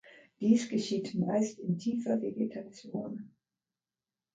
[0.39, 3.35] Dies geschieht meist in tiefer Vegetation.